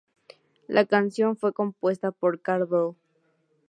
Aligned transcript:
La 0.67 0.87
canción 0.87 1.37
fue 1.37 1.53
compuesta 1.53 2.09
por 2.11 2.41
Carl 2.41 2.65
Bell. 2.65 2.95